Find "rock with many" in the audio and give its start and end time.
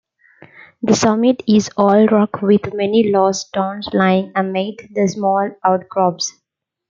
2.07-3.13